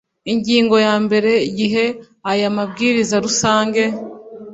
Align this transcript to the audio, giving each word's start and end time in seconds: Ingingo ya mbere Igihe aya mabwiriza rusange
Ingingo 0.31 0.75
ya 0.87 0.95
mbere 1.05 1.31
Igihe 1.49 1.83
aya 2.31 2.47
mabwiriza 2.55 3.15
rusange 3.25 3.83